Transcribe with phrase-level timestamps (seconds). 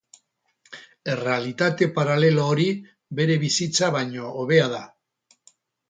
[1.15, 2.67] Errealitate paralelo hori
[3.21, 4.85] bere bizitza baino hobea da.